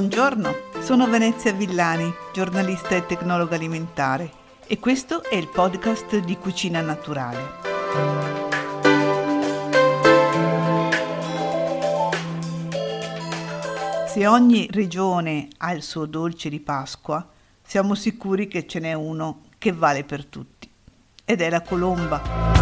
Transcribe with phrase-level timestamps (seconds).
[0.00, 4.32] Buongiorno, sono Venezia Villani, giornalista e tecnologa alimentare
[4.66, 7.38] e questo è il podcast di Cucina Naturale.
[14.06, 17.28] Se ogni regione ha il suo dolce di Pasqua,
[17.62, 20.66] siamo sicuri che ce n'è uno che vale per tutti
[21.26, 22.59] ed è la colomba.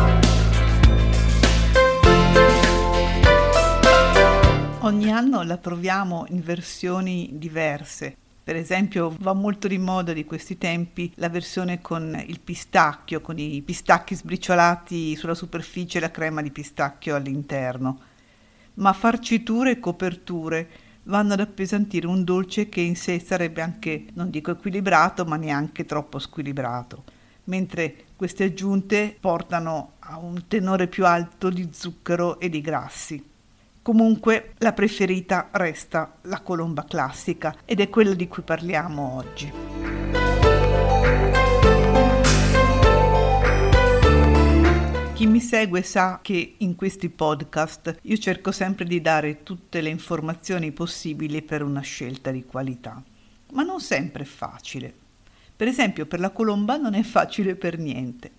[4.88, 8.16] Ogni anno la troviamo in versioni diverse.
[8.42, 13.38] Per esempio va molto di moda di questi tempi la versione con il pistacchio, con
[13.38, 18.00] i pistacchi sbriciolati sulla superficie e la crema di pistacchio all'interno.
[18.76, 20.70] Ma farciture e coperture
[21.02, 25.84] vanno ad appesantire un dolce che in sé sarebbe anche, non dico equilibrato, ma neanche
[25.84, 27.04] troppo squilibrato,
[27.44, 33.22] mentre queste aggiunte portano a un tenore più alto di zucchero e di grassi.
[33.82, 39.52] Comunque la preferita resta la colomba classica ed è quella di cui parliamo oggi.
[45.18, 49.88] Chi mi segue sa che in questi podcast io cerco sempre di dare tutte le
[49.88, 53.02] informazioni possibili per una scelta di qualità,
[53.50, 54.94] ma non sempre è facile.
[55.56, 58.30] Per esempio per la colomba non è facile per niente.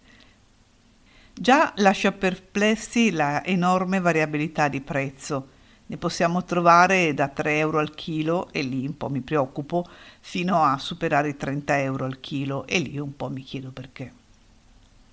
[1.42, 5.48] Già lascia perplessi la enorme variabilità di prezzo.
[5.86, 9.86] Ne possiamo trovare da 3 euro al chilo, e lì un po' mi preoccupo,
[10.20, 14.12] fino a superare i 30 euro al chilo, e lì un po' mi chiedo perché.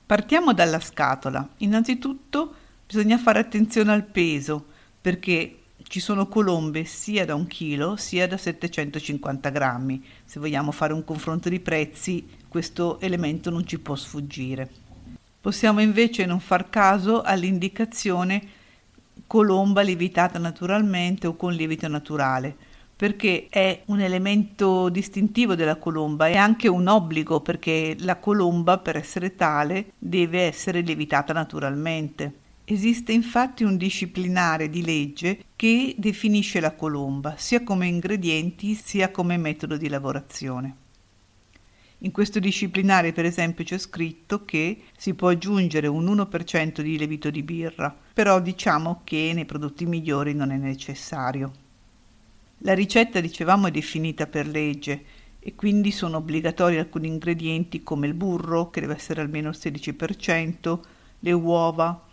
[0.04, 1.48] Partiamo dalla scatola.
[1.58, 2.54] Innanzitutto
[2.84, 4.66] bisogna fare attenzione al peso,
[5.00, 10.04] perché ci sono colombe sia da un chilo sia da 750 grammi.
[10.24, 14.85] Se vogliamo fare un confronto di prezzi, questo elemento non ci può sfuggire.
[15.47, 18.42] Possiamo invece non far caso all'indicazione
[19.28, 22.53] colomba lievitata naturalmente o con lievito naturale,
[22.97, 28.97] perché è un elemento distintivo della colomba e anche un obbligo perché la colomba per
[28.97, 32.38] essere tale deve essere lievitata naturalmente.
[32.65, 39.37] Esiste infatti un disciplinare di legge che definisce la colomba sia come ingredienti sia come
[39.37, 40.85] metodo di lavorazione.
[42.00, 47.30] In questo disciplinare, per esempio, c'è scritto che si può aggiungere un 1% di lievito
[47.30, 51.52] di birra, però diciamo che nei prodotti migliori non è necessario.
[52.58, 55.04] La ricetta, dicevamo, è definita per legge
[55.38, 60.78] e quindi sono obbligatori alcuni ingredienti come il burro, che deve essere almeno il 16%,
[61.20, 62.04] le uova.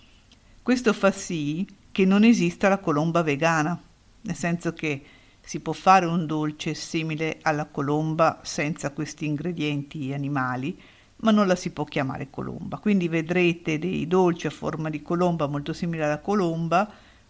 [0.61, 3.77] Questo fa sì che non esista la colomba vegana,
[4.21, 5.03] nel senso che
[5.45, 10.79] si può fare un dolce simile alla colomba senza questi ingredienti animali,
[11.17, 12.77] ma non la si può chiamare colomba.
[12.77, 16.89] Quindi vedrete dei dolci a forma di colomba molto simili alla colomba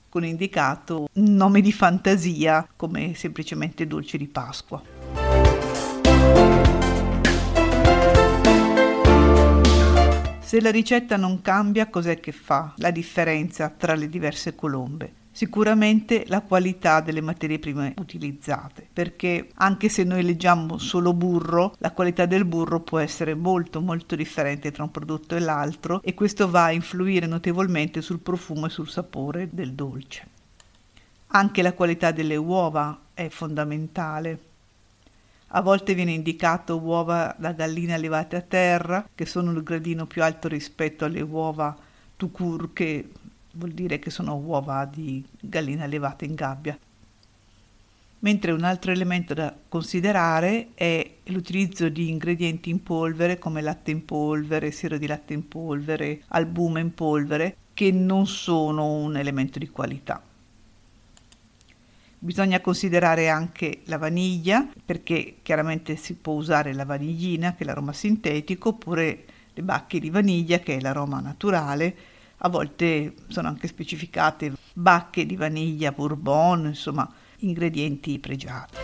[0.09, 4.81] con indicato nome di fantasia come semplicemente dolce di Pasqua.
[10.39, 15.22] Se la ricetta non cambia, cos'è che fa la differenza tra le diverse colombe?
[15.35, 21.91] Sicuramente la qualità delle materie prime utilizzate, perché anche se noi leggiamo solo burro, la
[21.91, 26.47] qualità del burro può essere molto molto differente tra un prodotto e l'altro e questo
[26.51, 30.27] va a influire notevolmente sul profumo e sul sapore del dolce.
[31.29, 34.39] Anche la qualità delle uova è fondamentale.
[35.47, 40.21] A volte viene indicato uova da gallina allevate a terra, che sono il gradino più
[40.21, 41.75] alto rispetto alle uova
[42.15, 43.09] tucur che
[43.53, 46.77] vuol dire che sono uova di gallina allevate in gabbia.
[48.19, 54.05] Mentre un altro elemento da considerare è l'utilizzo di ingredienti in polvere come latte in
[54.05, 59.67] polvere, siero di latte in polvere, albume in polvere, che non sono un elemento di
[59.67, 60.21] qualità.
[62.17, 67.91] Bisogna considerare anche la vaniglia, perché chiaramente si può usare la vaniglina, che è l'aroma
[67.91, 71.93] sintetico, oppure le bacche di vaniglia, che è l'aroma naturale,
[72.45, 78.77] a volte sono anche specificate bacche di vaniglia bourbon, insomma ingredienti pregiati.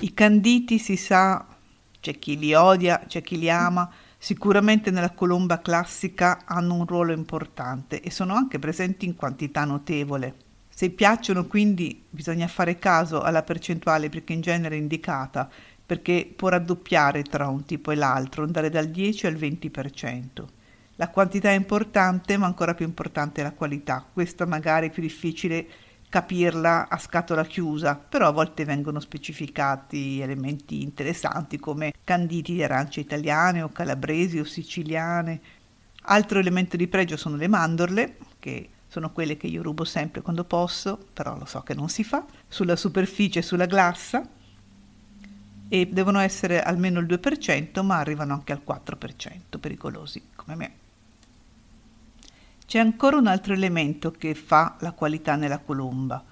[0.00, 1.46] I canditi si sa,
[2.00, 7.12] c'è chi li odia, c'è chi li ama, sicuramente nella colomba classica hanno un ruolo
[7.12, 10.42] importante e sono anche presenti in quantità notevole.
[10.68, 15.48] Se piacciono quindi bisogna fare caso alla percentuale perché in genere è indicata
[15.86, 20.44] perché può raddoppiare tra un tipo e l'altro, andare dal 10 al 20%.
[20.96, 24.06] La quantità è importante, ma ancora più importante è la qualità.
[24.10, 25.66] Questa magari è più difficile
[26.08, 33.00] capirla a scatola chiusa, però a volte vengono specificati elementi interessanti come canditi di arance
[33.00, 35.40] italiane o calabresi o siciliane.
[36.02, 40.44] Altro elemento di pregio sono le mandorle, che sono quelle che io rubo sempre quando
[40.44, 44.24] posso, però lo so che non si fa, sulla superficie e sulla glassa
[45.68, 50.72] e devono essere almeno il 2%, ma arrivano anche al 4%, pericolosi come me.
[52.66, 56.22] C'è ancora un altro elemento che fa la qualità nella colomba.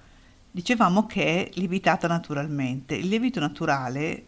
[0.51, 2.95] Dicevamo che è lievitata naturalmente.
[2.95, 4.27] Il lievito naturale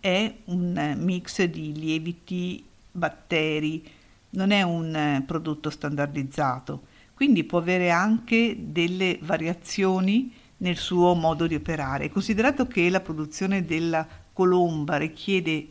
[0.00, 3.84] è un mix di lieviti, batteri,
[4.30, 6.82] non è un prodotto standardizzato,
[7.14, 12.10] quindi può avere anche delle variazioni nel suo modo di operare.
[12.10, 14.06] Considerato che la produzione della
[14.36, 15.66] colomba richiede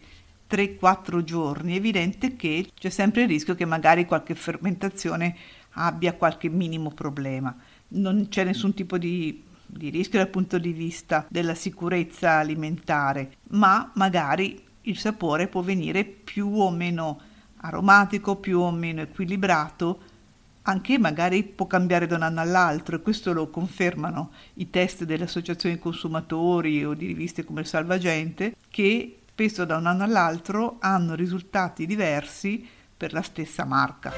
[0.50, 5.36] 3-4 giorni, è evidente che c'è sempre il rischio che magari qualche fermentazione
[5.74, 7.56] abbia qualche minimo problema.
[7.90, 13.92] Non c'è nessun tipo di, di rischio dal punto di vista della sicurezza alimentare, ma
[13.94, 17.22] magari il sapore può venire più o meno
[17.58, 20.00] aromatico, più o meno equilibrato,
[20.68, 25.26] anche magari può cambiare da un anno all'altro e questo lo confermano i test delle
[25.26, 31.14] associazioni consumatori o di riviste come il Salvagente che spesso da un anno all'altro hanno
[31.14, 32.68] risultati diversi
[32.98, 34.14] per la stessa marca.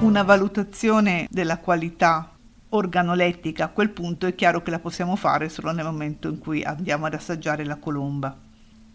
[0.00, 2.32] Una valutazione della qualità
[2.70, 6.62] organolettica a quel punto è chiaro che la possiamo fare solo nel momento in cui
[6.62, 8.47] andiamo ad assaggiare la colomba.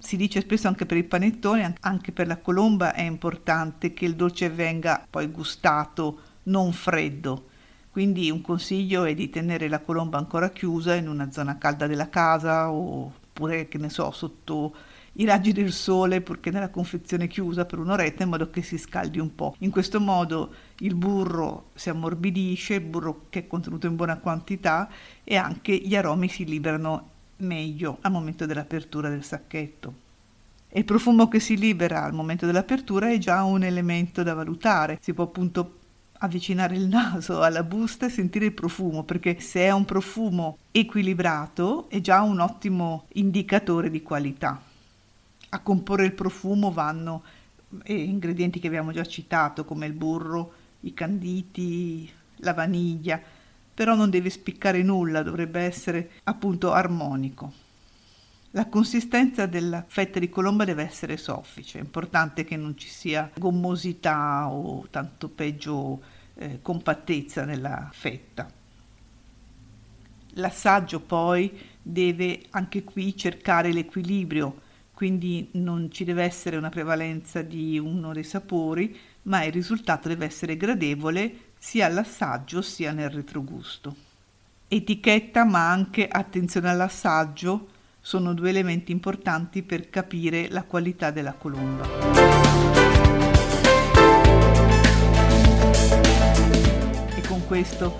[0.05, 4.15] Si dice spesso anche per il panettone, anche per la colomba è importante che il
[4.15, 7.47] dolce venga poi gustato non freddo.
[7.89, 12.09] Quindi un consiglio è di tenere la colomba ancora chiusa in una zona calda della
[12.09, 14.75] casa oppure, che ne so, sotto
[15.13, 19.19] i raggi del sole purché nella confezione chiusa per un'oretta in modo che si scaldi
[19.19, 19.55] un po'.
[19.59, 24.89] In questo modo il burro si ammorbidisce, il burro che è contenuto in buona quantità
[25.23, 30.01] e anche gli aromi si liberano meglio al momento dell'apertura del sacchetto.
[30.69, 34.97] E il profumo che si libera al momento dell'apertura è già un elemento da valutare.
[35.01, 35.81] Si può appunto
[36.19, 41.89] avvicinare il naso alla busta e sentire il profumo, perché se è un profumo equilibrato
[41.89, 44.59] è già un ottimo indicatore di qualità.
[45.49, 47.23] A comporre il profumo vanno
[47.83, 53.21] eh, ingredienti che abbiamo già citato, come il burro, i canditi, la vaniglia,
[53.73, 57.61] però non deve spiccare nulla, dovrebbe essere appunto armonico.
[58.51, 63.31] La consistenza della fetta di colomba deve essere soffice, è importante che non ci sia
[63.37, 66.01] gommosità o tanto peggio
[66.35, 68.51] eh, compattezza nella fetta.
[70.35, 74.61] L'assaggio poi deve anche qui cercare l'equilibrio
[74.93, 80.25] quindi non ci deve essere una prevalenza di uno dei sapori, ma il risultato deve
[80.25, 83.95] essere gradevole sia all'assaggio sia nel retrogusto.
[84.67, 87.67] Etichetta ma anche attenzione all'assaggio
[88.01, 91.87] sono due elementi importanti per capire la qualità della colomba.
[97.15, 97.97] E con questo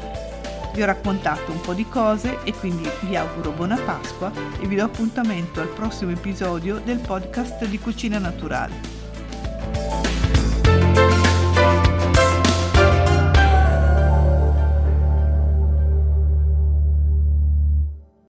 [0.73, 4.75] vi ho raccontato un po' di cose e quindi vi auguro buona Pasqua e vi
[4.75, 9.02] do appuntamento al prossimo episodio del podcast di Cucina Naturale.